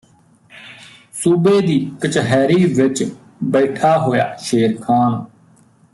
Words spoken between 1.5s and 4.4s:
ਦੀ ਕਹਚਿਰੀ ਵਿੱਚ ਬੈਠਾ ਹੋਇਆ